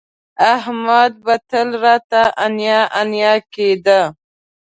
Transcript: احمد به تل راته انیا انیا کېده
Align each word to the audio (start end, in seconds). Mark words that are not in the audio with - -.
احمد 0.55 1.13
به 1.25 1.35
تل 1.49 1.69
راته 1.83 2.21
انیا 2.45 2.81
انیا 2.99 3.33
کېده 3.53 4.01